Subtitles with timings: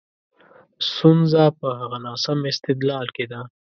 [0.89, 3.41] ستونزه په هغه ناسم استدلال کې ده.